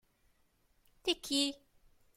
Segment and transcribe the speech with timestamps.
[1.03, 1.45] T'es qui?